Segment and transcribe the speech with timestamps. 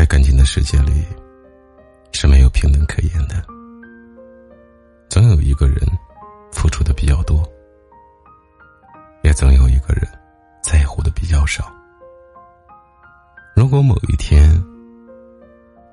[0.00, 1.04] 在感情的世界里，
[2.12, 3.44] 是没有平等可言的。
[5.10, 5.76] 总有一个人
[6.50, 7.46] 付出的比较多，
[9.20, 10.08] 也总有一个人
[10.62, 11.70] 在乎的比较少。
[13.54, 14.50] 如果某一天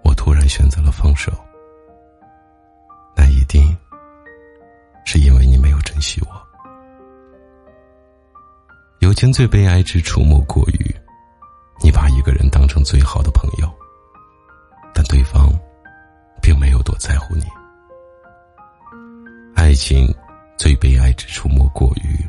[0.06, 1.30] 我突然选择了放手，
[3.14, 3.78] 那一定
[5.04, 6.48] 是因为你没有珍惜我。
[9.00, 10.96] 友情最悲哀之处莫过于，
[11.84, 13.27] 你把一个人当成最好的
[19.78, 20.14] 情
[20.58, 22.26] 最悲哀之处莫过于，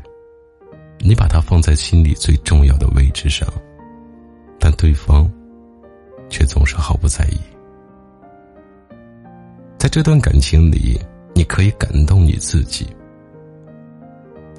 [1.00, 3.48] 你把他放在心里最重要的位置上，
[4.60, 5.28] 但对方
[6.28, 7.38] 却总是毫不在意。
[9.78, 11.00] 在这段感情里，
[11.34, 12.86] 你可以感动你自己，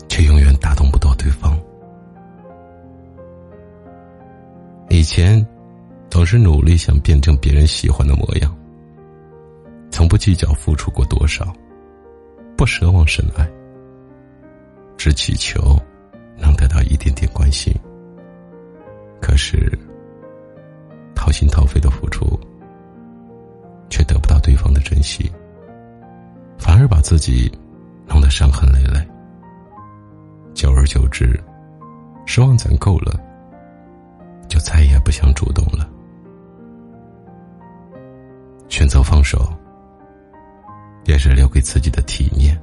[0.08, 1.58] 却永远打动不到对方。
[4.90, 5.46] 以前，
[6.10, 8.58] 总是努力想变成别人喜欢的模样，
[9.92, 11.54] 从不计较付出过多少，
[12.70, 13.50] 奢望深爱，
[14.96, 15.76] 只祈求
[16.38, 17.74] 能得到一点点关心。
[19.20, 19.58] 可是，
[21.16, 22.40] 掏心掏肺的付出，
[23.90, 25.32] 却得不到对方的珍惜，
[26.60, 27.52] 反而把自己
[28.08, 29.04] 弄得伤痕累累。
[30.54, 31.38] 久而久之，
[32.28, 33.20] 失望攒够了。
[34.48, 35.88] 就再也不想主动了，
[38.68, 39.48] 选择放手，
[41.06, 42.59] 也是留给自己的体面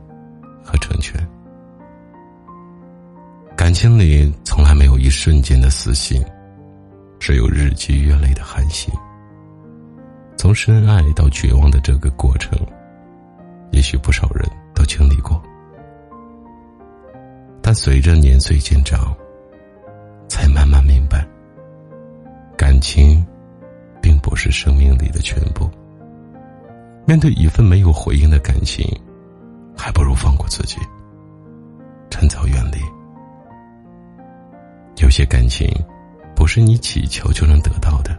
[3.87, 6.21] 心里从来没有一瞬间的死心，
[7.21, 8.93] 只有日积月累的寒心。
[10.37, 12.59] 从深爱到绝望的这个过程，
[13.71, 15.41] 也许不少人都经历过，
[17.63, 19.15] 但随着年岁渐长，
[20.27, 21.25] 才慢慢明白。
[22.59, 23.25] 感情，
[24.03, 25.71] 并不是生命里的全部。
[27.07, 28.85] 面对一份没有回应的感情，
[29.77, 30.77] 还不如放过自己，
[32.11, 32.81] 趁早远离。
[35.07, 35.71] 有些感情，
[36.35, 38.19] 不是你祈求就能得到的，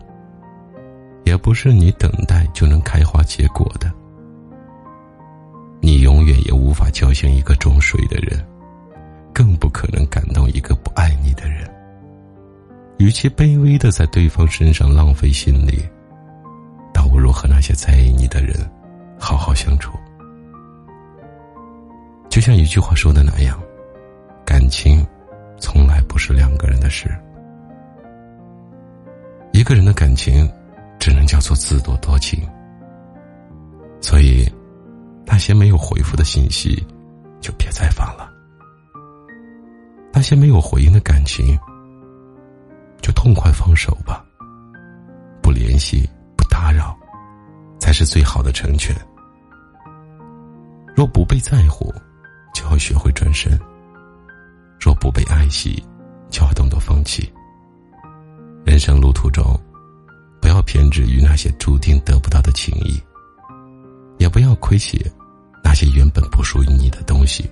[1.25, 3.92] 也不是你等待就能开花结果的。
[5.81, 8.42] 你永远也无法叫醒一个装睡的人，
[9.34, 11.70] 更不可能感动一个不爱你的人。
[13.00, 15.84] 与其卑微的在对方身上浪费心力，
[16.94, 18.56] 倒不如和那些在意你的人
[19.19, 19.92] 好好相处。
[22.30, 23.62] 就像一句话说的那样，
[24.46, 25.06] 感情
[25.59, 27.09] 从来不是两个人的事。
[29.51, 30.50] 一个人的感情，
[31.00, 32.47] 只能叫做自作多情。
[34.00, 34.47] 所以，
[35.25, 36.85] 那些没有回复的信息，
[37.41, 38.29] 就别再发了；
[40.13, 41.57] 那些没有回应的感情。
[43.01, 44.25] 就痛快放手吧，
[45.41, 46.97] 不联系，不打扰，
[47.79, 48.94] 才是最好的成全。
[50.95, 51.94] 若不被在乎，
[52.53, 53.57] 就要学会转身；
[55.07, 55.81] 不被爱惜，
[56.29, 57.31] 就要懂得放弃。
[58.66, 59.57] 人生路途中，
[60.41, 63.01] 不要偏执于那些注定得不到的情谊，
[64.18, 65.00] 也不要亏欠
[65.63, 67.50] 那些原本不属于你的东西。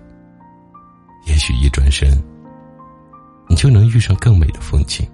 [1.28, 2.22] 也许一转身，
[3.48, 5.08] 你就能遇上更美的风景。